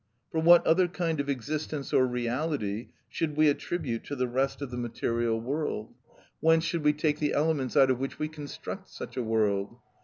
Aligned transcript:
For 0.31 0.41
what 0.41 0.65
other 0.65 0.87
kind 0.87 1.19
of 1.19 1.29
existence 1.29 1.93
or 1.93 2.07
reality 2.07 2.87
should 3.07 3.37
we 3.37 3.49
attribute 3.49 4.03
to 4.05 4.15
the 4.15 4.27
rest 4.27 4.59
of 4.63 4.71
the 4.71 4.77
material 4.77 5.39
world? 5.39 5.93
Whence 6.39 6.63
should 6.63 6.83
we 6.83 6.93
take 6.93 7.19
the 7.19 7.33
elements 7.33 7.77
out 7.77 7.91
of 7.91 7.99
which 7.99 8.17
we 8.17 8.27
construct 8.27 8.89
such 8.89 9.15
a 9.15 9.21
world? 9.21 9.77